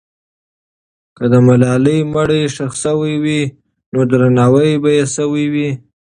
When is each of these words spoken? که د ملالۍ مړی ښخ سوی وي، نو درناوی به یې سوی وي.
که 1.17 1.23
د 1.31 1.33
ملالۍ 1.47 1.99
مړی 2.13 2.43
ښخ 2.55 2.73
سوی 2.83 3.15
وي، 3.23 3.41
نو 3.93 3.99
درناوی 4.09 4.71
به 4.81 4.89
یې 4.97 5.05
سوی 5.15 5.45
وي. 5.53 5.69